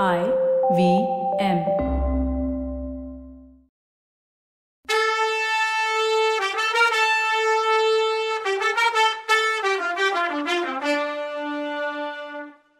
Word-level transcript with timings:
I 0.00 0.20
V 0.76 0.82
M. 1.38 1.58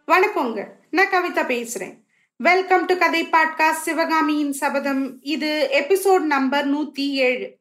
வணக்கங்க. 0.06 0.64
நான் 0.90 1.06
கவிதா 1.06 1.45
பேசுறேன். 1.45 2.03
வெல்கம் 2.37 2.85
டு 2.85 2.96
கதை 2.96 3.27
பாட்காஸ்ட் 3.27 3.85
சிவகாமியின் 3.85 4.53
சபதம். 4.53 5.21
இது 5.21 5.69
எபிசோட் 5.73 6.21
நம்பர் 6.21 6.75
நூத்தி 6.75 7.09
ஏழு. 7.09 7.59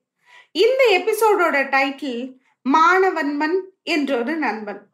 இந்த 0.51 1.03
எபிசோடோட 1.03 1.63
டைட்டில் 1.75 2.37
மாணவன்மன் 2.63 3.59
என்றொரு 3.83 4.37
நண்பன். 4.37 4.90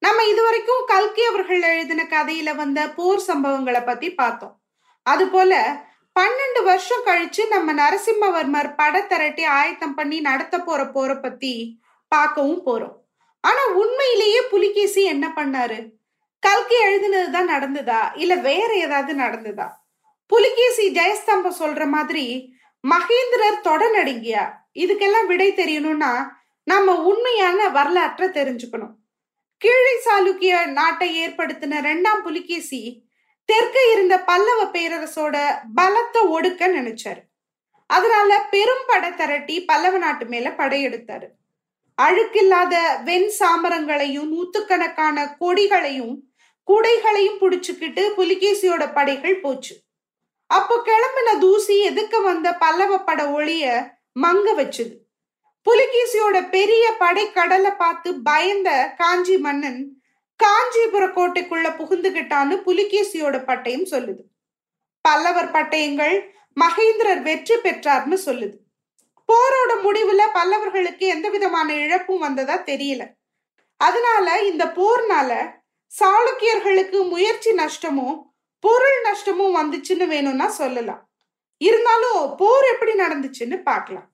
நம்ம 0.00 0.24
இதுவரைக்கும் 0.24 0.84
கல்கி 0.86 1.24
அவர்கள் 1.24 1.62
எழுதின 1.62 2.02
கதையில 2.02 2.56
வந்த 2.56 2.88
போர் 2.88 3.22
சம்பவங்களை 3.28 3.86
பத்தி 3.86 4.14
பார்த்தோம். 4.14 4.60
அது 5.02 5.28
போல 5.28 5.82
பன்னெண்டு 6.20 6.64
வருஷம் 6.64 7.04
கழிச்சு 7.06 7.48
நம்ம 7.48 7.72
நரசிம்மவர்மர் 7.72 8.74
பட 8.76 9.00
திரட்டி 9.00 9.44
ஆயத்தம் 9.44 9.94
பண்ணி 9.94 10.20
நடத்த 10.20 10.58
போற 10.58 10.86
போரை 10.86 11.16
பத்தி 11.16 11.80
பார்க்கவும் 12.08 12.66
போறோம். 12.66 12.96
ஆனா 13.40 13.66
உண்மையிலேயே 13.66 14.40
புலிகேசி 14.42 15.02
என்ன 15.04 15.32
பண்ணாரு? 15.36 15.78
கல்கி 16.38 16.76
எழுதினதுதான் 16.84 17.50
நடந்ததா? 17.56 18.00
இல்ல 18.14 18.34
வேற 18.34 18.74
ஏதாவது 18.74 19.12
நடந்ததா? 19.14 19.68
புலிகேசி 20.26 20.92
ஜெயஸ்தம்பம் 20.92 21.58
சொல்ற 21.58 21.86
மாதிரி 21.86 22.54
மகேந்திரர் 22.88 23.64
தொடநடுங்கியா? 23.64 24.44
இதுக்கெல்லாம் 24.74 25.26
விடை 25.26 25.52
தெரியணும்னா 25.52 26.12
நம்ம 26.64 27.02
உண்மையான 27.02 27.68
வரலாற்றை 27.68 28.28
தெரிஞ்சுக்கணும். 28.28 28.98
கீழை 29.64 29.94
சாளுக்கிய 30.04 30.66
நாட்டை 30.66 31.08
ஏற்படுத்தின 31.22 31.80
ரெண்டாம் 31.88 32.22
புலிகேசி 32.22 33.02
தெற்க 33.48 33.76
இருந்த 33.92 34.18
பல்லவ 34.20 34.60
பேரரசோட 34.72 35.36
பலத்தை 35.76 36.20
ஒடுக்க 36.36 36.68
நினைச்சாரு. 36.68 37.20
அதனால 37.86 38.30
பெரும் 38.50 38.84
படை 38.86 39.14
திரட்டி 39.14 39.64
பல்லவ 39.64 39.98
நாட்டு 39.98 40.26
மேல 40.26 40.50
படையெடுத்தாரு. 40.50 41.28
அழுக்கில்லாத 41.98 42.74
வெண் 43.04 43.30
சாமரங்களையும் 43.38 44.28
நூத்துக்கணக்கான 44.32 45.36
கொடிகளையும் 45.40 46.14
குடைகளையும் 46.68 47.40
புடிச்சுக்கிட்டு 47.40 48.02
புலிகேசியோட 48.16 48.92
படைகள் 48.94 49.40
போச்சு. 49.40 49.76
அப்போ 50.46 50.76
கிளம்பின 50.86 51.38
தூசி 51.38 51.88
எதுக்க 51.88 52.22
வந்த 52.22 52.48
பல்லவ 52.54 52.98
பட 52.98 53.30
ஒளிய 53.30 53.64
மங்க 54.20 54.54
வச்சுது? 54.56 54.94
புலிகேசியோட 55.66 56.48
பெரிய 56.50 56.84
படை 56.98 57.32
கடலை 57.32 57.70
பார்த்து 57.70 58.14
பயந்த 58.14 58.94
காஞ்சி 58.96 59.38
மன்னன் 59.38 59.80
காஞ்சிபுர 60.36 61.06
கோட்டைக்குள்ள 61.06 61.68
புகுந்துகிட்டான்னு 61.78 62.54
புலிகேசியோட 62.66 63.36
பட்டயம் 63.44 63.86
சொல்லுது. 63.90 64.22
பல்லவர் 65.00 65.50
பட்டயங்கள் 65.50 66.16
மகேந்திரர் 66.60 67.22
வெற்றி 67.22 67.54
பெற்றார்னு 67.54 68.16
சொல்லுது. 68.26 68.56
போரோட 69.28 69.72
முடிவுல 69.82 70.22
பல்லவர்களுக்கு 70.34 71.04
எந்த 71.14 71.28
விதமான 71.28 71.74
இழப்பும் 71.74 72.18
வந்ததா 72.18 72.56
தெரியல. 72.58 73.02
அதனால 73.76 74.42
இந்த 74.42 74.64
போர்னால 74.78 75.30
சாளுக்கியர்களுக்கு 75.92 77.08
முயற்சி 77.08 77.52
நஷ்டமும் 77.52 78.16
பொருள் 78.64 79.00
நஷ்டமும் 79.02 79.56
வந்துச்சுன்னு 79.56 80.06
வேணும்னா 80.06 80.48
சொல்லலாம். 80.48 81.02
இருந்தாலும் 81.56 82.34
போர் 82.36 82.66
எப்படி 82.72 82.92
நடந்துச்சுன்னு 82.92 83.62
பார்க்கலாம். 83.62 84.08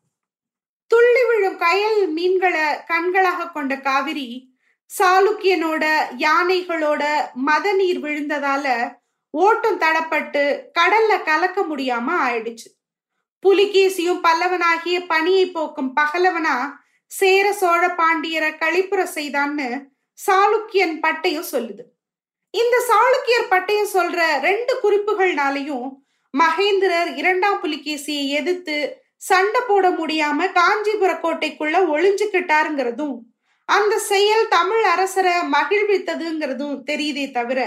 துள்ளி 0.97 1.23
விழும் 1.29 1.57
கயல் 1.57 2.07
மீன்களை 2.09 2.67
கண்களாக 2.87 3.49
கொண்ட 3.53 3.75
காவிரி 3.77 4.29
சாளுக்கியனோட 4.91 5.85
யானைகளோட 6.19 7.03
மத 7.49 7.73
நீர் 7.73 7.99
விழுந்ததால 7.99 8.67
ஓட்டம் 9.31 9.79
தடப்பட்டு 9.79 10.43
கடல்ல 10.79 11.23
கலக்க 11.23 11.59
முடியாம 11.63 12.09
ஆயிடுச்சு. 12.27 12.69
புலிகேசியும் 13.45 14.23
பல்லவனாகிய 14.27 15.07
பணியை 15.07 15.47
போக்கும் 15.51 15.91
பகலவனா 15.97 16.57
சேர 17.11 17.53
சோழ 17.53 17.83
பாண்டியரை 17.89 18.51
கழிப்புற 18.63 19.03
செய்தான்னு 19.15 19.69
சாளுக்கியன் 20.19 20.97
பட்டையும் 21.01 21.51
சொல்லுது. 21.53 21.85
இந்த 22.51 22.77
சாளுக்கியர் 22.91 23.51
பட்டையும் 23.51 23.95
சொல்ற 23.95 24.39
ரெண்டு 24.41 24.75
குறிப்புகள்னாலையும் 24.83 25.89
மகேந்திரர் 26.35 27.17
இரண்டாம் 27.17 27.61
புலிகேசியை 27.61 28.25
எதிர்த்து 28.29 29.05
சண்டை 29.29 29.61
போட 29.67 29.87
முடியாம 29.91 30.49
காஞ்சிபுர 30.59 31.13
கோட்டைக்குள்ள 31.23 31.77
ஒளிஞ்சுக்கிட்டாருங்கிறதும் 31.95 33.17
அந்த 33.69 33.95
செயல் 34.11 34.45
தமிழ் 34.49 34.85
அரசரை 34.95 35.37
மகிழ்வித்ததுங்கிறதும் 35.55 36.77
தெரியுதே 36.91 37.25
தவிர 37.31 37.61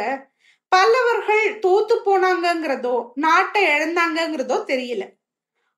பல்லவர்கள் 0.72 1.46
தோத்து 1.66 1.96
போனாங்கங்கிறதோ 2.06 2.96
நாட்டை 3.16 3.62
இழந்தாங்கங்கிறதோ 3.68 4.58
தெரியல. 4.72 5.03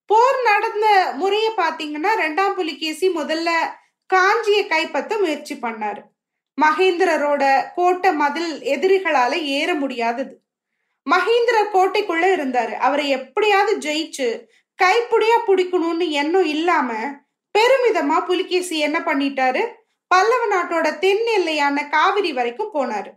போர் 0.09 0.40
நடந்த 0.44 0.88
முறைய 1.16 1.47
பாத்தீங்கன்னா 1.58 2.12
ரெண்டாம் 2.24 2.56
புலிகேசி 2.56 3.08
முதல்ல 3.09 3.50
காஞ்சியை 4.13 4.63
கைப்பற்ற 4.68 5.18
முயற்சி 5.18 5.56
பண்ணாரு. 5.56 6.02
மகேந்திரரோட 6.58 7.44
கோட்டை 7.75 8.12
மதில் 8.13 8.52
எதிரிகளால 8.74 9.34
ஏற 9.58 9.69
முடியாதது. 9.74 10.34
மகேந்திரர் 11.06 11.74
கோட்டைக்குள்ள 11.74 12.25
இருந்தாரு. 12.38 12.74
அவரை 12.88 13.06
எப்படியாவது 13.09 13.74
ஜெயிச்சு 13.88 14.28
கைப்புடியா 14.80 15.38
பிடிக்கணும்னு 15.48 16.06
எண்ணம் 16.22 16.46
இல்லாம 16.46 16.92
பெருமிதமா 17.56 18.18
புலிகேசி 18.26 18.76
என்ன 18.80 18.98
பண்ணிட்டாரு? 19.00 19.64
பல்லவ 20.12 20.44
நாட்டோட 20.48 20.88
தென் 21.00 21.26
எல்லையான 21.38 21.90
காவிரி 21.90 22.32
வரைக்கும் 22.34 22.74
போனாரு. 22.74 23.12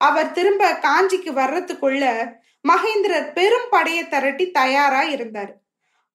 அவர் 0.00 0.32
திரும்ப 0.32 0.72
காஞ்சிக்கு 0.86 1.32
வர்றதுக்குள்ள 1.32 2.04
மகேந்திரர் 2.64 3.26
பெரும் 3.32 3.68
படையை 3.70 4.04
திரட்டி 4.08 4.46
தயாரா 4.50 5.02
இருந்தாரு. 5.14 5.52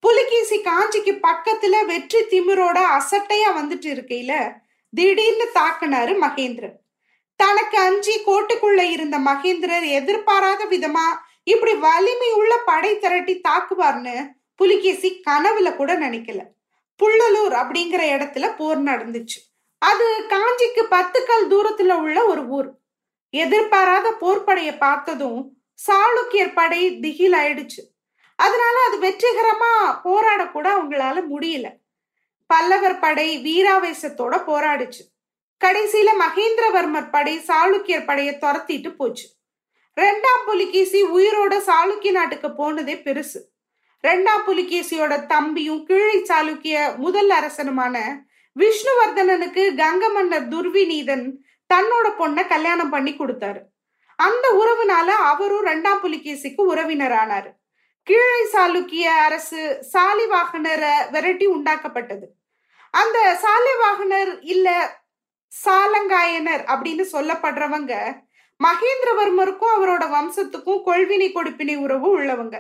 புலிகேசி 0.04 0.58
காஞ்சிக்கு 0.62 1.14
பக்கத்துல 1.28 1.76
வெற்றி 1.86 2.22
திமிரோட 2.32 2.78
அசட்டையா 2.98 3.50
வந்துட்டு 3.60 3.88
இருக்கையில 3.94 4.34
திடீர்னு 4.94 5.46
தாக்குனாரு 5.54 6.14
மகேந்திரன் 6.18 6.78
தனக்கு 7.40 7.78
அஞ்சி 7.78 8.16
கோட்டுக்குள்ள 8.26 8.82
இருந்த 8.92 9.18
மகேந்திரர் 9.20 9.86
எதிர்பாராத 10.00 10.62
விதமா 10.66 11.08
இப்படி 11.44 11.74
வலிமை 11.76 12.30
உள்ள 12.32 12.54
படை 12.66 12.92
திரட்டி 13.00 13.36
தாக்குவார்னு 13.48 14.18
புலிகேசி 14.64 15.22
கனவுல 15.30 15.76
கூட 15.76 16.00
நினைக்கல. 16.00 16.42
புள்ளலூர் 17.04 17.54
அப்படிங்கிற 17.54 18.04
இடத்துல 18.16 18.56
போர் 18.56 18.84
நடந்துச்சு. 18.84 19.40
அது 19.78 20.26
காஞ்சிக்கு 20.30 20.84
பத்து 20.90 21.26
கால் 21.26 21.48
தூரத்துல 21.48 21.94
உள்ள 21.94 22.26
ஒரு 22.26 22.48
ஊர். 22.48 22.76
எதிர்பாராத 23.30 24.14
போர்ப்படைய 24.22 24.78
பார்த்ததும் 24.78 25.58
சாளுக்கியர் 25.88 26.54
படை 26.54 27.00
திகில் 27.00 27.34
ஆயிடுச்சு. 27.34 27.82
அதனால 28.36 28.80
அது 28.88 29.00
வெற்றிகரமா 29.00 30.00
போராடக்கூட 30.04 30.68
அவங்களால 30.68 31.24
முடியல. 31.36 31.70
பல்லவர் 32.48 33.00
படை 33.00 33.28
வீராவேசத்தோட 33.44 34.44
போராடுச்சு. 34.48 35.04
கடைசியில 35.66 36.10
மகேந்திரவர்மர் 36.20 37.12
படை 37.12 37.38
சாளுக்கியர் 37.38 38.06
படையை 38.06 38.38
துரத்திட்டு 38.42 38.96
போச்சு. 38.96 39.28
ரெண்டாம் 40.02 40.46
புலிகேசி 40.46 41.04
உயிரோட 41.04 41.70
சாளுக்கிய 41.70 42.12
நாட்டுக்கு 42.12 42.56
போனதே 42.56 42.96
பெருசு. 42.96 43.52
ரெண்டாம் 44.04 44.44
புலிகேசியோட 44.48 45.14
தம்பியும் 45.34 45.82
கீழை 45.90 46.18
சாளுக்கிய 46.30 46.78
முதல் 47.04 47.32
அரசனுமான 47.40 47.98
விஷ்ணுவர்தனனுக்கு 48.56 49.64
கங்க 49.82 50.04
மன்னர் 50.16 50.48
துர்விநீதன் 50.54 51.26
தன்னோட 51.70 52.08
பொண்ணை 52.20 52.44
கல்யாணம் 52.48 52.92
பண்ணி 52.96 53.14
கொடுத்தாரு. 53.16 53.62
அந்த 54.20 54.46
உறவுனால 54.62 55.10
அவரும் 55.30 55.68
ரெண்டாம் 55.70 56.02
புலிகேசிக்கு 56.04 56.64
உறவினர் 56.72 57.16
ஆனாரு 57.22 57.52
கீழை 58.08 58.44
சாளுக்கிய 58.54 59.06
அரசு 59.28 59.62
சாலிவாகனரை 59.94 60.94
விரட்டி 61.14 61.46
உண்டாக்கப்பட்டது. 61.56 62.26
அந்த 62.94 63.18
சாலிவாகனர் 63.44 64.34
இல்ல 64.54 64.70
சாலங்காயனர் 65.52 66.64
அப்படின்னு 66.74 67.06
சொல்லப்படுறவங்க 67.14 67.94
மகேந்திரவர்மருக்கும் 68.60 69.74
அவரோட 69.78 70.04
வம்சத்துக்கும் 70.16 70.86
கொள்வினை 70.88 71.28
கொடுப்பினை 71.32 71.76
உறவு 71.86 72.08
உள்ளவங்க. 72.18 72.56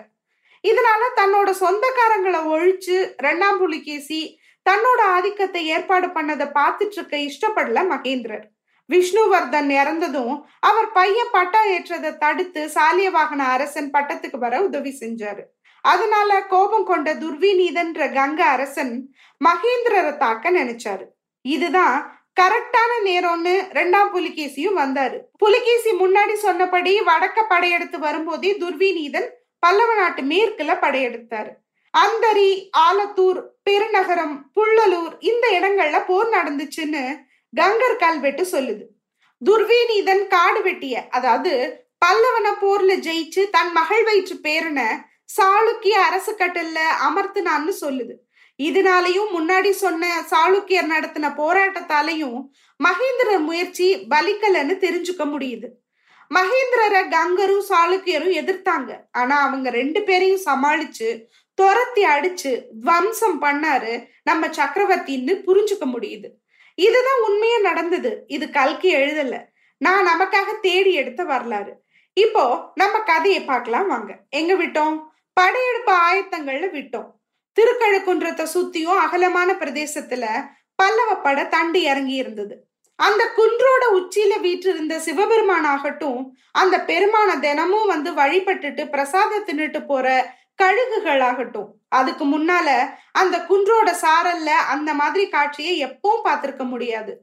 இதனால 0.63 1.04
தன்னோட 1.19 1.50
சொந்தக்காரங்களை 1.60 2.42
ஒழிச்சு 2.54 2.98
ரெண்டாம் 3.25 3.57
புலிகேசி 3.57 4.21
தன்னோட 4.65 5.01
ஆதிக்கத்தை 5.15 5.62
ஏற்பாடு 5.65 6.07
பண்ணதை 6.07 6.45
பார்த்துட்டு 6.60 6.98
இருக்க 6.98 7.15
இஷ்டப்படல 7.30 7.81
மகேந்திரர். 7.94 8.45
விஷ்ணுவர்தன் 8.89 9.69
இறந்ததும் 9.81 10.36
அவர் 10.60 10.88
பையன் 10.92 11.31
பட்டம் 11.31 11.68
ஏற்றதை 11.75 12.12
தடுத்து 12.18 12.62
சாலியவாகன 12.75 13.42
அரசன் 13.56 13.92
பட்டத்துக்கு 13.92 14.38
வர 14.38 14.62
உதவி 14.62 14.92
செஞ்சாரு. 15.00 15.44
அதனால 15.81 16.30
கோபம் 16.45 16.83
கொண்ட 16.83 17.13
துர்விநீதன்ற 17.13 18.01
கங்க 18.18 18.42
அரசன் 18.56 18.94
மகேந்திரரை 19.42 20.18
தாக்க 20.18 20.51
நினைச்சாரு. 20.51 21.06
இதுதான் 21.45 21.98
கரெக்டான 22.42 22.92
நேரம்னு 23.06 23.56
ரெண்டாம் 23.80 24.12
புலிகேசியும் 24.13 24.80
வந்தாரு. 24.83 25.18
புலிகேசி 25.38 25.92
முன்னாடி 25.94 26.36
சொன்னபடி 26.45 26.94
வடக்க 27.09 27.39
படையெடுத்து 27.48 28.00
வரும்போதே 28.00 28.51
துர்விநீதன் 28.62 29.30
பல்லவ 29.63 29.92
நாட்டு 30.00 30.21
மேற்குல 30.31 30.71
படையெடுத்தாரு. 30.81 31.51
அந்தரி 31.94 32.50
ஆலத்தூர் 32.86 33.39
பெருநகரம் 33.68 34.36
புள்ளலூர் 34.56 35.13
இந்த 35.31 35.45
இடங்கள்ல 35.57 35.98
போர் 36.07 36.30
நடந்துச்சுன்னு 36.38 37.04
கங்கர் 37.54 38.01
கல்வெட்டு 38.04 38.44
சொல்லுது. 38.51 38.83
துர்விநீதன் 39.42 40.24
காடு 40.33 40.62
வெட்டிய 40.68 40.95
அதாவது 41.18 41.54
பல்லவன 42.06 42.48
போர்ல 42.62 42.94
ஜெயிச்சு 43.07 43.42
தன் 43.56 43.71
மகள் 43.71 44.04
வயிற்று 44.04 44.36
பேரனை 44.45 44.89
சாளுக்கிய 45.36 45.98
அரசு 46.07 46.31
கட்டல்ல 46.39 46.80
அமர்த்தினான்னு 47.07 47.74
சொல்லுது. 47.83 48.13
இதனாலையும் 48.59 49.30
முன்னாடி 49.36 49.69
சொன்ன 49.83 50.09
சாளுக்கியர் 50.31 50.92
நடத்தின 50.94 51.30
போராட்டத்தாலையும் 51.39 52.38
மகேந்திரர் 52.80 53.45
முயற்சி 53.48 53.88
பலிக்கலன்னு 54.12 54.75
தெரிஞ்சுக்க 54.86 55.24
முடியுது. 55.33 55.68
மகேந்திரரை 56.33 57.01
கங்கரும் 57.09 57.63
சாளுக்கியரும் 57.69 58.35
எதிர்த்தாங்க. 58.41 59.00
ஆனா 59.12 59.41
அவங்க 59.41 59.69
ரெண்டு 59.69 60.03
பேரையும் 60.03 60.45
சமாளிச்சு 60.45 61.24
துரத்தி 61.53 62.03
அடிச்சு 62.03 62.65
துவம்சம் 62.80 63.41
பண்ணாரு 63.41 64.07
நம்ம 64.24 64.47
சக்கரவர்த்தின்னு 64.47 65.41
புரிஞ்சுக்க 65.47 65.85
முடியுது. 65.85 66.30
இதுதான் 66.75 67.21
உண்மையா 67.27 67.59
நடந்தது. 67.59 68.24
இது 68.27 68.50
கல்கி 68.50 68.95
எழுதல. 68.95 69.45
நான் 69.77 70.07
நமக்காக 70.07 70.59
தேடி 70.62 70.94
எடுத்த 70.94 71.24
வரலாறு. 71.24 71.74
இப்போ 72.13 72.71
நம்ம 72.75 73.00
கதையை 73.00 73.41
பார்க்கலாம் 73.41 73.88
வாங்க. 73.88 74.18
எங்க 74.30 74.53
விட்டோம்? 74.53 75.00
படையெடுப்பு 75.33 75.94
ஆயத்தங்கள்ல 75.94 76.65
விட்டோம். 76.77 77.09
திருக்கழுக்குன்றத்தை 77.57 78.47
சுத்தியும் 78.53 79.00
அகலமான 79.06 79.53
பிரதேசத்துல 79.53 80.25
பல்லவ 80.75 81.15
பட 81.15 81.45
தண்டு 81.45 81.81
இறங்கி 81.81 82.13
இருந்தது. 82.13 82.68
அந்த 82.95 83.24
குன்றோட 83.36 83.84
உச்சியில 83.94 84.40
வீற்றிருந்த 84.40 85.00
சிவபெருமான் 85.00 85.63
ஆகட்டும் 85.63 86.38
அந்த 86.51 86.78
பெருமான 86.78 87.40
தினமும் 87.40 87.88
வந்து 87.88 88.12
வழிபட்டுட்டு 88.12 88.90
பிரசாத 88.90 89.40
தின்னுட்டு 89.40 89.86
போற 89.86 90.36
கழுகுகள் 90.62 91.19
ஆகட்டும் 91.19 91.69
அதுக்கு 91.90 92.25
முன்னால 92.25 92.68
அந்த 93.12 93.38
குன்றோட 93.50 93.90
சாரல்ல 94.01 94.45
அந்த 94.45 94.94
மாதிரி 94.94 95.30
காட்சியை 95.30 95.86
எப்பவும் 95.86 96.25
பார்த்திருக்க 96.25 96.63
முடியாது. 96.66 97.13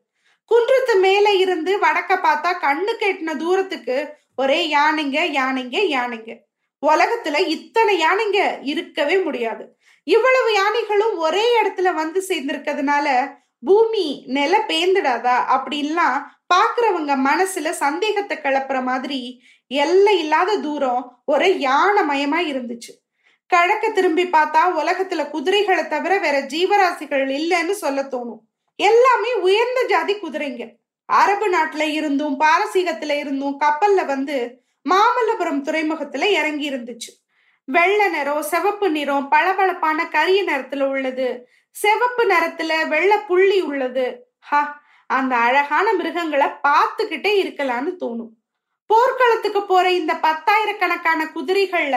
குன்றத்து 0.50 1.00
மேல 1.00 1.32
இருந்து 1.32 1.78
வடக்க 1.78 2.12
பார்த்தா 2.22 2.50
கண்ணு 2.60 2.92
கெட்டின 3.00 3.36
தூரத்துக்கு 3.36 3.96
ஒரே 4.36 4.60
யானைங்க 4.74 5.18
யானைங்க 5.38 5.78
யானைங்க. 5.96 6.30
உலகத்துல 6.82 7.46
இத்தனை 7.46 7.94
யானைங்க 8.04 8.58
இருக்கவே 8.62 9.18
முடியாது. 9.18 9.64
இவ்வளவு 10.02 10.52
யானைகளும் 10.54 11.16
ஒரே 11.16 11.62
இடத்துல 11.62 11.92
வந்து 11.94 12.24
சேர்ந்திருக்கிறதுனால 12.28 13.06
பூமி 13.64 14.24
நில 14.26 14.64
பேந்துடாதா 14.68 15.36
அப்படின்லாம் 15.56 16.22
பாக்குறவங்க 16.54 17.14
மனசுல 17.26 17.70
சந்தேகத்தை 17.70 18.36
கிளப்புற 18.36 18.82
மாதிரி 18.82 19.42
எல்லை 19.66 20.18
இல்லாத 20.18 20.56
தூரம் 20.56 21.22
ஒரு 21.24 21.58
யானை 21.58 22.02
மயமா 22.02 22.36
இருந்துச்சு. 22.36 22.92
கிழக்க 23.46 23.88
திரும்பி 23.88 24.24
பார்த்தா 24.24 24.62
உலகத்துல 24.78 25.30
குதிரைகளை 25.30 25.88
தவிர 25.88 26.18
வேற 26.18 26.40
ஜீவராசிகள் 26.40 27.26
இல்லைன்னு 27.28 27.70
சொல்ல 27.70 28.02
தோணும். 28.02 28.40
எல்லாமே 28.76 29.34
உயர்ந்த 29.34 29.86
ஜாதி 29.88 30.14
குதிரைங்க. 30.14 30.70
அரபு 31.04 31.50
நாட்டுல 31.50 31.80
இருந்தும் 31.80 32.40
பாரசீகத்துல 32.40 33.18
இருந்தும் 33.18 33.60
கப்பல்ல 33.60 34.06
வந்து 34.06 34.62
மாமல்லபுரம் 34.90 35.62
துறைமுகத்துல 35.62 36.22
இறங்கி 36.22 36.70
இருந்துச்சு. 36.70 37.10
வெள்ளை 37.64 38.08
நிறம் 38.08 38.42
சிவப்பு 38.42 38.90
நிறம் 38.90 39.28
பளபளப்பான 39.28 40.08
கரிய 40.08 40.44
நிறத்துல 40.44 40.82
உள்ளது. 40.82 41.48
செவப்பு 41.74 42.22
நிறத்துல 42.22 42.88
வெள்ளை 42.88 43.18
புள்ளி 43.18 43.60
உள்ளது. 43.60 44.06
ஹா 44.40 44.82
அந்த 45.06 45.36
அழகான 45.36 45.92
மிருகங்களை 45.92 46.46
பார்த்துக்கிட்டே 46.46 47.32
இருக்கலாம்னு 47.44 47.92
தோணும். 48.00 48.34
போர்க்களத்துக்கு 48.86 49.66
போற 49.66 49.92
இந்த 49.92 50.12
பத்தாயிரக்கணக்கான 50.22 51.24
குதிரைகள்ல 51.34 51.96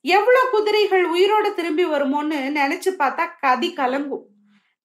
எவ்வளவு 0.00 0.50
குதிரைகள் 0.50 1.04
உயிரோட 1.10 1.54
திரும்பி 1.54 1.86
வருமோன்னு 1.86 2.38
நினைச்சு 2.60 2.90
பார்த்தா 2.98 3.30
கதி 3.40 3.74
கலங்கும். 3.76 4.24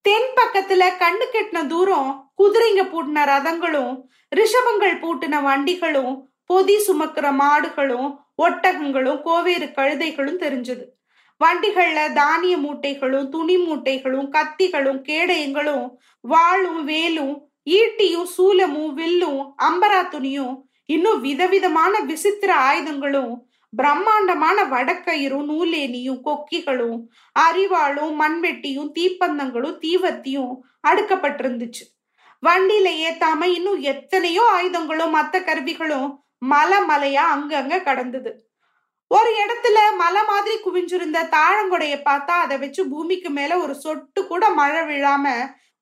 தென் 0.02 0.30
பக்கத்துல 0.36 0.84
கண்ணு 1.00 1.26
கெட்டின 1.34 1.68
தூரம் 1.68 2.32
குதிரைங்க 2.38 2.84
பூட்டின 2.92 3.24
ரதங்களும் 3.32 4.02
ரிஷபங்கள் 4.36 4.96
பூட்டின 5.00 5.42
வண்டிகளும் 5.42 6.14
பொதி 6.46 6.76
சுமக்கிற 6.88 7.28
மாடுகளும் 7.42 8.16
ஒட்டகங்களும் 8.38 9.22
கோவேறு 9.22 9.66
கழுதைகளும் 9.66 10.42
தெரிஞ்சது. 10.46 10.86
வண்டிகள்ல 11.42 12.14
தானிய 12.14 12.58
மூட்டைகளும் 12.58 13.30
துணி 13.30 13.58
மூட்டைகளும் 13.58 14.30
கத்திகளும் 14.30 15.02
கேடயங்களும் 15.10 15.86
வாளும் 16.24 16.82
வேலும் 16.84 17.36
ஈட்டியும் 17.66 18.30
சூலமும் 18.38 18.94
வில்லும் 18.94 19.42
அம்பரா 19.58 20.02
துணியும் 20.10 20.56
இன்னும் 20.86 21.22
விதவிதமான 21.22 22.00
விசித்திர 22.00 22.52
ஆயுதங்களும் 22.56 23.34
பிரம்மாண்டமான 23.74 24.60
வடக்கயிறும் 24.66 25.48
நூலேனியும் 25.50 26.22
கொக்கிகளும் 26.26 27.00
அரிவாளும் 27.36 28.16
மண்வெட்டியும் 28.22 28.92
தீப்பந்தங்களும் 28.96 29.78
தீவத்தியும் 29.82 30.54
அடுக்கப்பட்டிருந்துச்சு. 30.88 31.84
வண்டியில 32.44 32.90
ஏத்தாம 33.08 33.44
இன்னும் 33.44 33.82
எத்தனையோ 33.82 34.44
ஆயுதங்களும் 34.52 35.10
மற்ற 35.10 35.40
கருவிகளும் 35.40 36.10
மலை 36.38 36.80
மலையா 36.90 37.24
அங்கங்க 37.36 37.84
கடந்தது. 37.84 38.49
ஒரு 39.12 39.30
இடத்துல 39.44 39.78
மலை 39.96 40.22
மாதிரி 40.24 40.56
குவிஞ்சிருந்த 40.66 41.20
தாழங்கொடைய 41.30 41.96
பார்த்தா 42.06 42.36
அதை 42.44 42.58
வச்சு 42.58 42.82
பூமிக்கு 42.88 43.30
மேல 43.30 43.58
ஒரு 43.58 43.76
சொட்டு 43.76 44.28
கூட 44.28 44.50
மழை 44.50 44.82
விழாம 44.82 45.26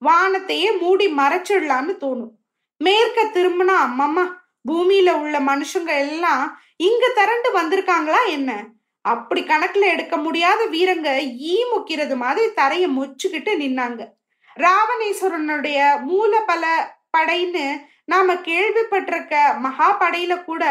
வானத்தையே 0.01 0.69
மூடி 0.79 1.07
மறைச்சிடலான்னு 1.13 1.93
தோணும். 2.01 2.33
மேற்க 2.81 3.23
திரும்பினா 3.25 3.75
அம்மம்மா 3.87 4.25
பூமியில 4.65 5.09
உள்ள 5.13 5.39
மனுஷங்க 5.39 5.91
எல்லாம் 5.97 6.43
இங்க 6.77 7.09
திரண்டு 7.15 7.49
வந்திருக்காங்களா 7.59 8.21
என்ன? 8.27 8.51
அப்படி 9.01 9.41
கணக்குல 9.41 9.85
எடுக்க 9.85 10.17
முடியாத 10.17 10.65
வீரங்க 10.65 11.09
ஈ 11.23 11.55
முக்கிறது 11.71 12.15
மாதிரி 12.15 12.47
தரைய 12.53 12.85
மொச்சுக்கிட்டு 12.87 13.51
நின்னாங்க. 13.59 14.01
ராவணேஸ்வரனுடைய 14.57 15.79
மூல 16.01 16.39
பல 16.41 16.63
படைன்னு 17.17 17.65
நாம 18.05 18.33
கேள்விப்பட்டிருக்க 18.33 19.59
மகா 19.59 19.97
படையில 19.99 20.43
கூட 20.43 20.63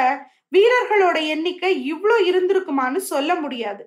வீரர்களோட 0.52 1.26
எண்ணிக்கை 1.26 1.94
இவ்வளோ 1.94 2.16
இருந்திருக்குமான்னு 2.30 2.96
சொல்ல 2.96 3.34
முடியாது. 3.34 3.82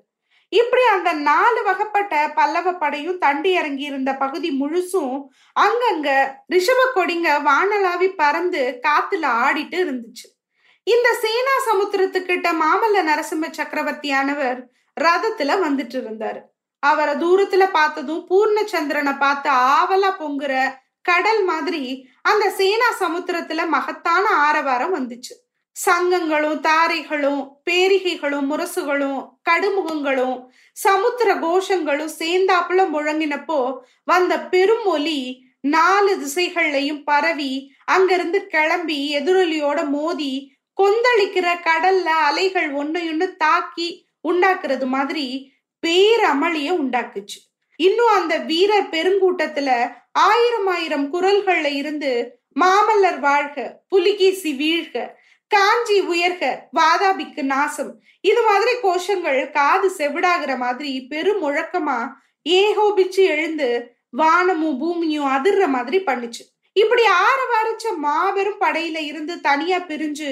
இப்படி 0.50 0.84
அந்த 0.86 1.14
நாலு 1.14 1.60
வகைப்பட்ட 1.66 2.14
பல்லவ 2.36 2.74
படையும் 2.74 3.22
தண்டி 3.22 3.52
இறங்கி 3.52 3.84
இருந்த 3.84 4.12
பகுதி 4.16 4.50
முழுசும் 4.62 5.16
அங்கங்க 5.60 6.10
ரிஷப 6.54 6.82
கொடிங்க 6.96 7.30
வானலாவி 7.48 8.10
பறந்து 8.16 8.62
காத்துல 8.88 9.26
ஆடிட்டு 9.46 9.78
இருந்துச்சு. 9.86 10.28
இந்த 10.88 11.10
சேனா 11.14 11.56
சமுத்திரத்துக்கிட்ட 11.70 12.50
மாமல்ல 12.62 13.04
நரசிம்ம 13.10 13.50
சக்கரவர்த்தியானவர் 13.58 14.60
ரதத்துல 15.02 15.58
வந்துட்டு 15.66 15.98
இருந்தாரு. 16.04 16.42
அவரை 16.84 17.14
தூரத்துல 17.16 17.64
பார்த்ததும் 17.72 18.28
பூர்ணச்சந்திரனை 18.30 19.14
பார்த்து 19.20 19.50
ஆவலா 19.50 20.12
பொங்குற 20.22 20.54
கடல் 21.02 21.44
மாதிரி 21.44 21.84
அந்த 22.22 22.50
சேனா 22.50 22.90
சமுத்திரத்துல 23.00 23.68
மகத்தான 23.68 24.26
ஆரவாரம் 24.48 24.96
வந்துச்சு. 24.96 25.36
சங்கங்களும் 25.88 26.60
தாரைகளும் 26.60 27.42
பேரிகைகளும் 27.70 28.48
முரசுகளும் 28.50 29.20
கடுமுகங்களும் 29.50 30.48
சமுத்திர 30.72 31.36
கோஷங்களும் 31.36 32.12
சேர்ந்தாப்புல 32.20 32.86
முழங்கினப்போ 32.94 33.78
வந்த 34.04 34.40
பெரும் 34.40 34.86
ஒலி 34.86 35.48
நாலு 35.62 36.18
திசைகள்லையும் 36.18 37.04
பரவி 37.04 37.74
அங்கிருந்து 37.86 38.48
கிளம்பி 38.48 39.16
எதிரொலியோட 39.16 39.90
மோதி 39.90 40.58
கொந்தளிக்கிற 40.82 41.48
கடல்ல 41.64 42.04
அலைகள் 42.04 42.74
ஒன்னையொன்னு 42.74 43.36
தாக்கி 43.36 44.08
உண்டாக்குறது 44.30 44.86
மாதிரி 44.86 45.52
பேரமளிய 45.88 46.70
உண்டாக்குச்சு. 46.72 47.40
இன்னும் 47.76 48.14
அந்த 48.14 48.38
வீரர் 48.38 48.90
பெருங்கூட்டத்துல 48.90 49.92
ஆயிரம் 50.12 50.68
ஆயிரம் 50.68 51.14
குரல்கள்ல 51.14 51.66
இருந்து 51.66 52.40
மாமல்லர் 52.60 53.20
வாழ்க 53.20 53.82
புலிகேசி 53.88 54.54
வீழ்க 54.54 55.16
காஞ்சி 55.54 55.98
உயர்க 56.14 56.44
வாதாபிக்கு 56.78 57.44
நாசம். 57.54 57.92
இது 58.30 58.42
மாதிரி 58.50 58.74
கோஷங்கள் 58.84 59.40
காது 59.58 59.88
செவிடாகிற 59.98 60.52
மாதிரி 60.64 60.92
பெரும் 61.12 61.42
முழக்கமா 61.46 62.00
ஏகோபிச்சு 62.46 63.24
எழுந்து 63.34 63.70
வானமும் 64.22 64.78
பூமியும் 64.82 65.32
அதிர்ற 65.36 65.64
மாதிரி 65.76 66.00
பண்ணுச்சு. 66.10 66.44
இப்படி 66.76 67.04
ஆரவாரிச்ச 67.28 67.86
மாபெரும் 68.06 68.62
படையில 68.64 68.98
இருந்து 69.10 69.34
தனியா 69.48 69.80
பிரிஞ்சு 69.90 70.30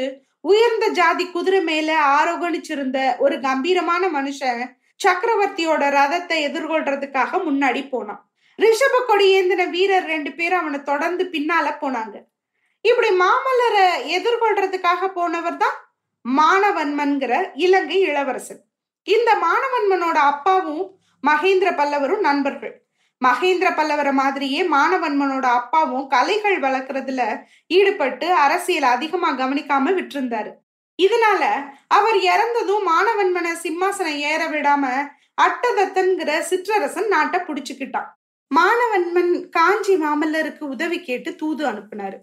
உயர்ந்த 0.52 0.86
ஜாதி 1.00 1.26
குதிரை 1.32 1.62
மேல 1.70 1.90
ஆரோகணிச்சிருந்த 2.18 2.98
ஒரு 3.18 3.36
கம்பீரமான 3.40 4.04
மனுஷன் 4.18 4.62
சக்கரவர்த்தியோட 5.06 5.84
ரதத்தை 5.98 6.38
எதிர்கொள்றதுக்காக 6.48 7.40
முன்னாடி 7.48 7.82
போனான். 7.90 8.22
ரிஷப 8.60 8.96
கொடி 9.08 9.28
ஏந்தின 9.38 9.66
வீரர் 9.76 10.08
ரெண்டு 10.14 10.32
பேரும் 10.38 10.62
அவனை 10.62 10.80
தொடர்ந்து 10.92 11.24
பின்னால 11.34 11.68
போனாங்க. 11.82 12.16
இப்படி 12.90 13.10
மாமல்லரை 13.24 13.86
எதிர்கொள்றதுக்காக 14.18 15.08
போனவர் 15.18 15.62
தான் 15.64 15.78
மாணவன்மன்கிற 16.26 17.34
இலங்கை 17.66 18.00
இளவரசன். 18.10 18.62
இந்த 19.08 19.30
மாணவன்மனோட 19.46 20.18
அப்பாவும் 20.32 20.86
மகேந்திர 21.24 21.70
பல்லவரும் 21.80 22.24
நண்பர்கள். 22.30 22.74
மகேந்திர 23.22 23.70
பல்லவர 23.78 24.10
மாதிரியே 24.20 24.62
மாணவன்மனோட 24.74 25.46
அப்பாவும் 25.60 26.06
கலைகள் 26.08 26.58
வளர்க்கறதுல 26.66 27.22
ஈடுபட்டு 27.78 28.28
அரசியல் 28.46 28.88
அதிகமா 28.96 29.30
கவனிக்காம 29.42 29.94
விட்டிருந்தாரு. 29.98 30.52
இதனால 31.00 31.44
அவர் 31.98 32.20
இறந்ததும் 32.34 32.86
மாணவன்மனை 32.92 33.54
சிம்மாசனம் 33.66 34.22
ஏற 34.32 34.42
விடாம 34.54 34.86
அட்டதத்தன்கிற 35.46 36.30
சிற்றரசன் 36.50 37.12
நாட்டை 37.16 37.40
புடிச்சுக்கிட்டான். 37.48 38.08
மாணவன்மன் 38.52 39.34
காஞ்சி 39.50 39.96
மாமல்லருக்கு 40.04 40.64
உதவி 40.76 41.00
கேட்டு 41.10 41.30
தூது 41.42 41.64
அனுப்புனாரு. 41.72 42.18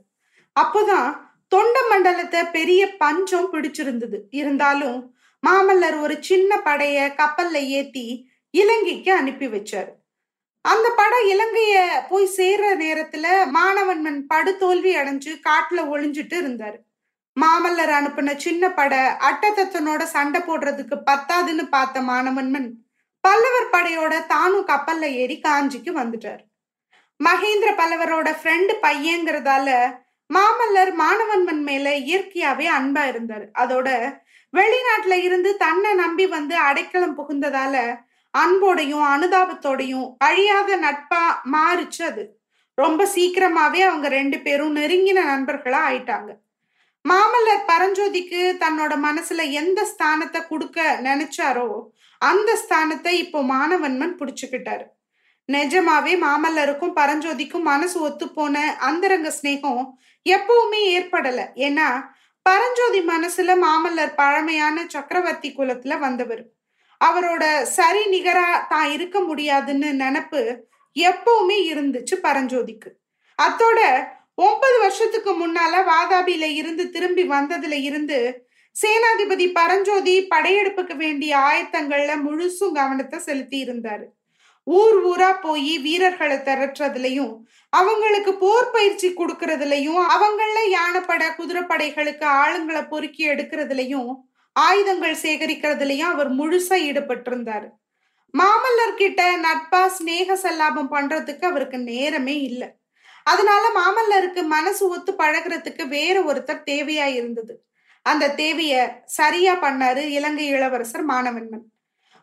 அப்போதான் 0.61 1.09
தொண்ட 1.49 1.77
மண்டலத்தை 1.89 2.45
பெரிய 2.45 2.97
பஞ்சம் 2.97 3.53
பிடிச்சிருந்தது. 3.53 4.19
இருந்தாலும் 4.31 5.17
மாமல்லர் 5.43 6.01
ஒரு 6.01 6.17
சின்ன 6.21 6.57
படைய 6.65 6.97
கப்பல்ல 7.21 7.57
ஏத்தி 7.79 8.31
இலங்கைக்கு 8.51 9.13
அனுப்பி 9.13 9.47
வச்சார். 9.47 9.91
அந்த 10.61 10.91
படம் 10.97 11.27
இலங்கைய 11.29 11.77
போய் 12.09 12.29
சேர்ற 12.37 12.65
நேரத்துல 12.85 13.27
மாணவன்மன் 13.51 14.21
படுதோல்வி 14.35 14.93
அடைஞ்சு 15.01 15.33
காட்டுல 15.49 15.81
ஒளிஞ்சிட்டு 15.95 16.37
இருந்தாரு. 16.45 16.79
மாமல்லர் 17.41 17.93
அனுப்பின 17.99 18.37
சின்ன 18.37 18.71
படை 18.71 18.99
அட்டத்தத்தனோட 18.99 20.03
சண்டை 20.03 20.41
போடுறதுக்கு 20.41 20.97
பத்தாதுன்னு 21.11 21.65
பார்த்த 21.69 22.01
மாணவன்மன் 22.01 22.71
பல்லவர் 23.21 23.73
படையோட 23.73 24.27
தானும் 24.27 24.67
கப்பல்ல 24.67 25.03
ஏறி 25.03 25.41
காஞ்சிக்கு 25.41 25.93
வந்துட்டார். 26.01 26.43
மகேந்திர 27.21 27.71
பல்லவரோட 27.77 28.29
ஃப்ரெண்டு 28.43 28.73
பையங்கிறதால 28.83 29.69
மாமல்லர் 30.31 30.93
மாணவன்மன் 31.01 31.63
மேல 31.63 31.87
இயற்கையாவே 31.97 32.67
அன்பா 32.79 33.03
இருந்தாரு. 33.13 33.47
அதோட 33.63 33.89
வெளிநாட்டுல 34.55 35.15
இருந்து 35.27 35.57
தன்னை 35.57 35.93
நம்பி 35.95 36.27
வந்து 36.27 36.57
அடைக்கலம் 36.69 37.17
புகுந்ததால 37.19 37.77
அன்போடையும் 38.35 39.05
அனுதாபத்தோடையும் 39.15 40.07
அழியாத 40.29 40.77
நட்பா 40.77 41.23
மாறுச்சு 41.55 42.03
அது. 42.11 42.25
ரொம்ப 42.79 43.03
சீக்கிரமாவே 43.15 43.81
அவங்க 43.89 44.07
ரெண்டு 44.09 44.39
பேரும் 44.41 44.77
நெருங்கின 44.77 45.25
நண்பர்களா 45.33 45.81
ஆயிட்டாங்க. 45.91 46.31
மாமல்லர் 47.05 47.69
பரஞ்சோதிக்கு 47.71 48.41
தன்னோட 48.63 48.93
மனசுல 49.07 49.43
எந்த 49.61 49.81
ஸ்தானத்தை 49.93 50.41
கொடுக்க 50.49 50.79
நினைச்சாரோ 51.09 51.69
அந்த 52.21 52.51
ஸ்தானத்தை 52.63 53.13
இப்போ 53.25 53.41
மாணவன்மன் 53.43 54.15
புடிச்சுக்கிட்டாரு. 54.21 54.85
நிஜமாவே 55.49 56.13
மாமல்லருக்கும் 56.27 56.97
பரஞ்சோதிக்கும் 57.01 57.69
மனசு 57.73 57.97
ஒத்து 58.01 58.27
போன 58.29 58.63
அந்தரங்க 58.89 59.31
சிநேகம் 59.39 59.83
எப்பவுமே 60.27 60.81
ஏற்படல. 60.97 61.41
ஏன்னா 61.67 61.89
பரஞ்சோதி 62.43 63.01
மனசுல 63.01 63.53
மாமல்லர் 63.65 64.15
பழமையான 64.15 64.87
சக்கரவர்த்தி 64.89 65.51
குலத்துல 65.53 65.99
வந்தவர். 65.99 66.43
அவரோட 67.01 67.63
சரி 67.63 68.03
நிகரா 68.11 68.67
தான் 68.69 68.91
இருக்க 68.91 69.21
முடியாதுன்னு 69.21 69.89
நினப்பு 69.93 70.43
எப்பவுமே 70.97 71.59
இருந்துச்சு 71.73 72.17
பரஞ்சோதிக்கு. 72.23 72.91
அத்தோட 73.39 73.81
ஒன்பது 74.35 74.77
வருஷத்துக்கு 74.79 75.33
முன்னால 75.33 75.75
வாதாபியில 75.91 76.45
இருந்து 76.55 76.91
திரும்பி 76.91 77.25
வந்ததுல 77.29 77.73
இருந்து 77.73 78.19
சேனாதிபதி 78.77 79.47
பரஞ்சோதி 79.53 80.15
படையெடுப்புக்கு 80.31 80.97
வேண்டிய 80.97 81.33
ஆயத்தங்கள்ல 81.39 82.13
முழுசும் 82.27 82.73
கவனத்தை 82.73 83.19
செலுத்தி 83.19 83.59
இருந்தாரு. 83.65 84.07
ஊர் 84.67 84.99
ஊரா 85.11 85.31
போய் 85.41 85.79
வீரர்களை 85.79 86.37
திரட்டுறதுலயும் 86.37 87.33
அவங்களுக்கு 87.73 88.33
போர் 88.35 88.71
பயிற்சி 88.71 89.09
கொடுக்கறதுலயும் 89.09 90.03
அவங்கள 90.15 90.59
யானைப்பட 90.69 91.25
குதிரைப்படைகளுக்கு 91.39 92.27
ஆளுங்களை 92.43 92.89
பொறுக்கி 92.89 93.29
எடுக்கிறதுலயும் 93.29 94.11
ஆயுதங்கள் 94.53 95.17
சேகரிக்கிறதுலயும் 95.23 96.13
அவர் 96.13 96.31
முழுசா 96.35 96.77
ஈடுபட்டிருந்தாரு. 96.89 97.69
மாமல்லர்கிட்ட 98.35 99.23
நட்பா 99.47 99.83
ஸ்நேக 99.97 100.37
சல்லாபம் 100.43 100.91
பண்றதுக்கு 100.91 101.45
அவருக்கு 101.45 101.79
நேரமே 101.79 102.37
இல்லை. 102.41 102.69
அதனால 103.23 103.65
மாமல்லருக்கு 103.77 104.43
மனசு 104.47 104.89
ஒத்து 104.89 105.13
பழகிறதுக்கு 105.13 105.89
வேற 105.89 106.17
ஒருத்தர் 106.21 106.67
தேவையா 106.71 107.07
இருந்தது. 107.15 107.55
அந்த 108.03 108.33
தேவைய 108.37 108.75
சரியா 109.05 109.55
பண்ணாரு 109.63 110.03
இலங்கை 110.19 110.47
இளவரசர் 110.47 111.05
மாணவன்மன். 111.05 111.65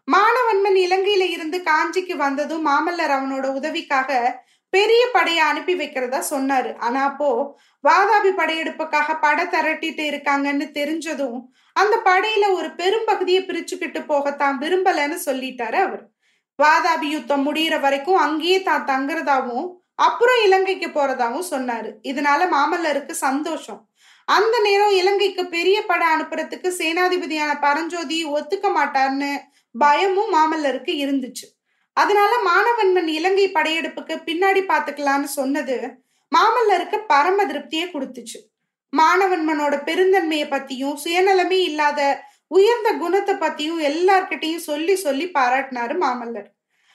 மானவன்மன் 0.07 0.77
இலங்கையில 0.85 1.25
இருந்து 1.29 1.63
காஞ்சிக்கு 1.63 2.15
வந்ததும் 2.15 2.65
மாமல்லர் 2.67 3.13
அவனோட 3.17 3.45
உதவிக்காக 3.59 4.39
பெரிய 4.69 5.01
படையை 5.11 5.43
அனுப்பி 5.43 5.73
வைக்கிறதா 5.75 6.19
சொன்னாரு. 6.29 6.77
ஆனா 6.77 7.03
அப்போ 7.03 7.57
வாதாபி 7.83 8.31
படையெடுப்புக்காக 8.31 9.19
படை 9.19 9.45
திரட்டிட்டு 9.45 10.03
இருக்காங்கன்னு 10.11 10.65
தெரிஞ்சதும் 10.71 11.39
அந்த 11.75 11.97
படையில 12.05 12.45
ஒரு 12.53 12.69
பெரும்பகுதியை 12.71 13.41
பிரிச்சுக்கிட்டு 13.43 14.01
போகத்தான் 14.07 14.57
விரும்பலன்னு 14.57 15.17
சொல்லிட்டாரு 15.25 15.77
அவர். 15.87 16.03
வாதாபி 16.59 17.07
யுத்தம் 17.07 17.45
முடியிற 17.47 17.79
வரைக்கும் 17.79 18.15
அங்கேயே 18.15 18.63
தான் 18.63 18.87
தங்குறதாவும் 18.87 19.67
அப்புறம் 19.95 20.39
இலங்கைக்கு 20.43 20.87
போறதாவும் 20.87 21.49
சொன்னாரு. 21.51 21.89
இதனால 22.01 22.41
மாமல்லருக்கு 22.55 23.11
சந்தோஷம். 23.11 23.81
அந்த 24.27 24.59
நேரம் 24.59 24.89
இலங்கைக்கு 24.89 25.47
பெரிய 25.47 25.85
படை 25.85 26.07
அனுப்புறதுக்கு 26.07 26.69
சேனாதிபதியான 26.79 27.51
பரஞ்சோதி 27.59 28.25
ஒத்துக்க 28.25 28.67
மாட்டார்னு 28.73 29.31
பயமும் 29.75 30.33
மாமல்லருக்கு 30.33 30.93
இருந்துச்சு. 31.03 31.47
அதனால 31.93 32.33
மாணவன்மன் 32.43 33.07
இலங்கை 33.07 33.51
படையெடுப்புக்கு 33.51 34.15
பின்னாடி 34.25 34.61
பாத்துக்கலாம்னு 34.71 35.23
சொன்னது 35.23 35.77
மாமல்லருக்கு 36.31 36.97
பரம 37.07 37.45
திருப்தியை 37.45 37.87
கொடுத்துச்சு. 37.91 38.39
மாணவன்மனோட 38.97 39.83
பெருந்தன்மையை 39.83 40.47
பத்தியும் 40.49 40.95
சுயநலமே 41.03 41.59
இல்லாத 41.69 42.29
உயர்ந்த 42.47 42.93
குணத்தை 42.93 43.35
பத்தியும் 43.35 43.81
எல்லார்கிட்டையும் 43.81 44.65
சொல்லி 44.69 44.95
சொல்லி 44.95 45.25
பாராட்டினாரு 45.25 45.95
மாமல்லர். 45.97 46.49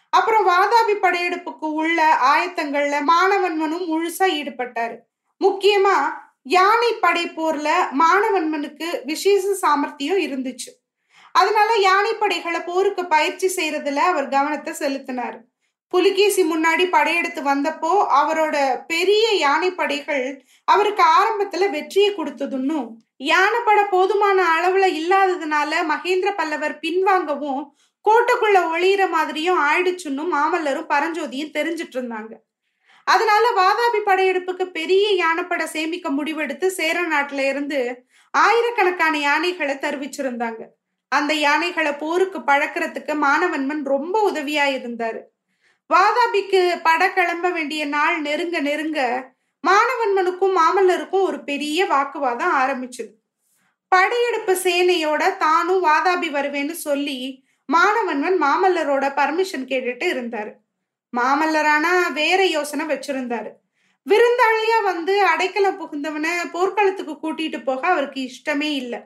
அப்புறம் 0.08 0.48
வாதாபி 0.48 0.94
படையெடுப்புக்கு 1.02 1.66
உள்ள 1.82 2.18
ஆயத்தங்கள்ல 2.34 2.96
மாணவன்மனும் 3.12 3.86
முழுசா 3.92 4.26
ஈடுபட்டாரு. 4.38 4.96
முக்கியமா 5.40 5.96
யானை 6.42 6.92
படை 7.00 7.24
போர்ல 7.28 7.68
மாணவன்மனுக்கு 7.92 8.88
விசேஷ 9.04 9.54
சாமர்த்தியம் 9.54 10.18
இருந்துச்சு. 10.18 10.70
அதனால 11.38 11.70
யானைப்படைகளை 11.88 12.60
போருக்கு 12.70 13.02
பயிற்சி 13.06 13.48
செய்யறதுல 13.56 14.02
அவர் 14.10 14.32
கவனத்தை 14.36 14.72
செலுத்தினார். 14.82 15.36
புலிகேசி 15.92 16.42
முன்னாடி 16.52 16.84
படையெடுத்து 16.94 17.40
வந்தப்போ 17.42 17.90
அவரோட 18.20 18.56
பெரிய 18.92 19.26
யானைப்படைகள் 19.46 20.24
அவருக்கு 20.68 21.02
ஆரம்பத்துல 21.18 21.68
வெற்றியை 21.74 22.10
கொடுத்ததுன்னும் 22.14 22.88
யானைப்பட 23.32 23.80
போதுமான 23.92 24.38
அளவுல 24.56 24.86
இல்லாததுனால 25.00 25.82
மகேந்திர 25.92 26.30
பல்லவர் 26.40 26.74
பின்வாங்கவும் 26.84 27.62
கோட்டைக்குள்ள 28.04 28.58
ஒளியிற 28.72 29.04
மாதிரியும் 29.14 29.60
ஆயிடுச்சுன்னு 29.68 30.24
மாமல்லரும் 30.34 30.90
பரஞ்சோதியும் 30.92 31.54
தெரிஞ்சிட்டு 31.56 31.96
இருந்தாங்க. 31.98 32.32
அதனால 33.06 33.44
வாதாபி 33.60 34.00
படையெடுப்புக்கு 34.06 34.64
பெரிய 34.78 35.06
யானைப்படை 35.22 35.66
சேமிக்க 35.74 36.08
முடிவெடுத்து 36.10 36.66
சேர 36.78 36.96
நாட்டுல 37.12 37.42
இருந்து 37.52 37.80
ஆயிரக்கணக்கான 38.34 39.14
யானைகளை 39.18 39.76
தெரிவிச்சிருந்தாங்க. 39.86 40.62
அந்த 41.08 41.34
யானைகளை 41.34 41.92
போருக்கு 41.92 42.38
பழக்கிறதுக்கு 42.38 43.14
மாணவன்மன் 43.14 43.84
ரொம்ப 43.84 44.30
உதவியா 44.30 44.64
இருந்தாரு. 44.76 45.20
வாதாபிக்கு 45.94 46.80
பட 46.82 47.12
கிளம்ப 47.12 47.50
வேண்டிய 47.50 47.86
நாள் 47.86 48.20
நெருங்க 48.20 48.60
நெருங்க 48.60 49.00
மாணவன்மனுக்கும் 49.64 50.56
மாமல்லருக்கும் 50.56 51.22
ஒரு 51.22 51.44
பெரிய 51.44 51.86
வாக்குவாதம் 51.86 52.54
ஆரம்பிச்சது. 52.54 53.12
படையெடுப்பு 53.88 54.54
சேனையோட 54.54 55.36
தானும் 55.36 55.84
வாதாபி 55.84 56.28
வருவேன்னு 56.30 56.70
சொல்லி 56.70 57.44
மாணவன்மன் 57.72 58.42
மாமல்லரோட 58.42 59.04
பர்மிஷன் 59.14 59.66
கேட்டுட்டு 59.66 60.06
இருந்தாரு. 60.14 60.52
மாமல்லரானா 61.16 62.12
வேற 62.12 62.44
யோசனை 62.44 62.86
வச்சிருந்தாரு. 62.86 63.50
விருந்தாளியா 64.06 64.82
வந்து 64.82 65.24
அடைக்கலம் 65.26 65.78
புகுந்தவனை 65.80 66.30
போர்க்களத்துக்கு 66.52 67.14
கூட்டிட்டு 67.22 67.64
போக 67.64 67.86
அவருக்கு 67.86 68.20
இஷ்டமே 68.20 68.70
இல்லை. 68.74 69.00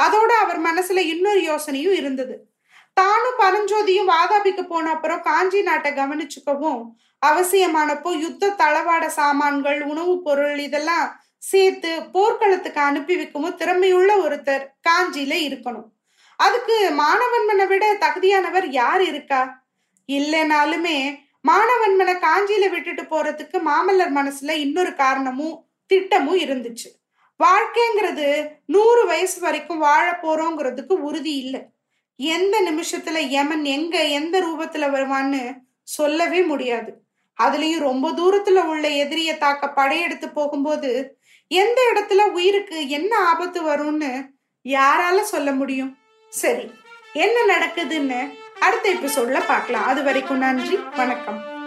அதோட 0.00 0.32
அவர் 0.42 0.60
மனசுல 0.62 0.98
இன்னொரு 0.98 1.40
யோசனையும் 1.40 1.92
இருந்தது. 1.92 2.52
தானும் 2.92 3.38
பரஞ்சோதியும் 3.38 4.10
வாதாபிக்கு 4.10 4.62
போன 4.62 4.90
அப்புறம் 4.90 5.22
காஞ்சி 5.22 5.62
நாட்டை 5.62 5.92
கவனிச்சுக்கவும் 5.92 6.82
அவசியமானப்போ 7.26 8.18
யுத்த 8.18 8.54
தளவாட 8.58 9.06
சாமான்கள் 9.06 9.82
உணவுப் 9.82 10.24
பொருள் 10.24 10.58
இதெல்லாம் 10.58 11.20
சேர்த்து 11.38 12.02
போர்க்களத்துக்கு 12.12 12.80
அனுப்பி 12.80 13.16
வைக்கவும் 13.16 13.56
திறமையுள்ள 13.56 14.10
ஒருத்தர் 14.16 14.66
காஞ்சியில 14.88 15.34
இருக்கணும். 15.48 15.88
அதுக்கு 16.36 16.90
மாணவன்மனை 16.98 17.66
விட 17.66 17.94
தகுதியானவர் 17.94 18.66
யார் 18.66 19.02
இருக்கா? 19.02 19.64
இல்லைனாலுமே 20.08 21.18
மாணவன்மனை 21.48 22.14
காஞ்சியில 22.18 22.70
விட்டுட்டு 22.70 23.02
போறதுக்கு 23.02 23.60
மாமல்லர் 23.66 24.14
மனசுல 24.14 24.50
இன்னொரு 24.50 24.94
காரணமும் 24.94 25.68
திட்டமும் 25.86 26.38
இருந்துச்சு. 26.38 26.99
வாழ்க்கைங்கிறது 27.40 28.48
நூறு 28.66 29.06
வயசு 29.06 29.40
வரைக்கும் 29.40 29.78
வாழ 29.78 30.18
போறோங்கிறதுக்கு 30.22 30.92
உறுதி 30.92 31.34
இல்லை. 31.36 31.62
எந்த 32.16 32.60
நிமிஷத்துல 32.70 33.18
யமன் 33.18 33.64
எங்க 33.64 34.02
எந்த 34.02 34.40
ரூபத்துல 34.40 34.90
வருவான்னு 34.90 35.54
சொல்லவே 35.82 36.42
முடியாது. 36.42 36.92
அதுலயும் 37.42 37.78
ரொம்ப 37.78 38.10
தூரத்துல 38.10 38.64
உள்ள 38.64 38.88
எதிரிய 38.88 39.38
தாக்க 39.38 39.72
படையெடுத்து 39.72 40.28
போகும்போது 40.28 41.18
எந்த 41.48 41.92
இடத்துல 41.94 42.18
உயிருக்கு 42.18 42.88
என்ன 42.88 43.18
ஆபத்து 43.18 43.62
வரும்னு 43.62 44.26
யாரால 44.64 45.20
சொல்ல 45.20 45.52
முடியும்? 45.52 45.96
சரி 46.28 46.70
என்ன 47.12 47.56
நடக்குதுன்னு 47.56 48.38
அடுத்த 48.60 49.08
சொல்ல 49.08 49.40
பார்க்கலாம். 49.40 49.86
அது 49.86 50.02
வரைக்கும் 50.02 50.38
நன்றி 50.38 50.76
வணக்கம். 50.96 51.59